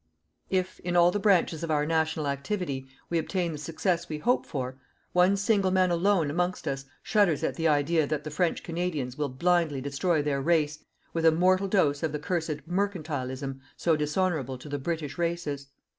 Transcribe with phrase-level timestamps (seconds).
[0.49, 4.47] If, in all the branches of our national activity, we obtain the success we hope
[4.47, 4.79] for,
[5.13, 9.29] one single man alone amongst us shudders at the idea that the French Canadians will
[9.29, 10.79] blindly destroy their race
[11.13, 15.67] with a mortal dose of the cursed "MERCANTILISM" so dishonourable to the British races.